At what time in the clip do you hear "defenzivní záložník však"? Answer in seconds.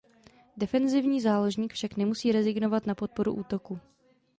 0.57-1.97